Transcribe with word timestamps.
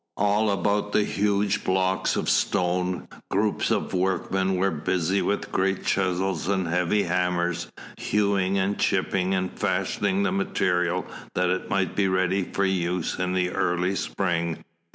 All 0.17 0.49
about 0.49 0.93
the 0.93 1.03
huge 1.03 1.63
blocks 1.63 2.15
of 2.15 2.27
stone, 2.27 3.07
groups 3.29 3.69
of 3.69 3.93
workmen 3.93 4.55
were 4.55 4.71
busy 4.71 5.21
with 5.21 5.51
great 5.51 5.85
chisels 5.85 6.47
and 6.47 6.67
heavy 6.67 7.03
hammers, 7.03 7.71
hewing 7.97 8.57
and 8.57 8.79
chipping 8.79 9.35
and 9.35 9.51
fashioning 9.59 10.23
the 10.23 10.31
material 10.31 11.05
that 11.35 11.51
it 11.51 11.69
might 11.69 11.95
be 11.95 12.07
ready 12.07 12.41
for 12.43 12.65
use 12.65 13.19
in 13.19 13.33
the 13.33 13.51
early 13.51 13.93
spring. 13.95 14.63